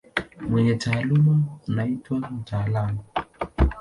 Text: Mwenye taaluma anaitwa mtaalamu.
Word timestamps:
Mwenye 0.49 0.75
taaluma 0.75 1.43
anaitwa 1.67 2.19
mtaalamu. 2.19 2.99